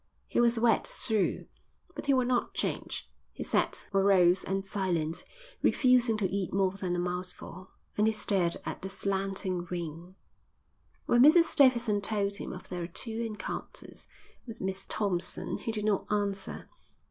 [0.27, 1.45] He was wet through,
[1.93, 3.07] but he would not change.
[3.33, 5.23] He sat, morose and silent,
[5.61, 10.15] refusing to eat more than a mouthful, and he stared at the slanting rain.
[11.05, 14.07] When Mrs Davidson told him of their two encounters
[14.47, 16.67] with Miss Thompson he did not answer.